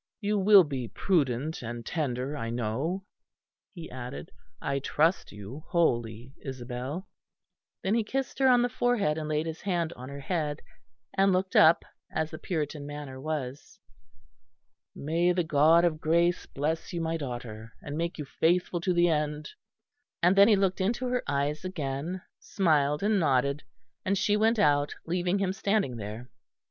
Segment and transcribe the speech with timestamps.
[0.19, 3.05] "You will be prudent and tender, I know,"
[3.71, 4.31] he added.
[4.59, 7.07] "I trust you wholly, Isabel."
[7.83, 10.63] Then he kissed her on the forehead and laid his hand on her head,
[11.15, 13.79] and looked up, as the Puritan manner was.
[14.95, 19.07] "May the God of grace bless you, my daughter; and make you faithful to the
[19.07, 19.51] end."
[20.23, 23.61] And then he looked into her eyes again, smiled and nodded;
[24.03, 26.27] and she went out, leaving him standing there.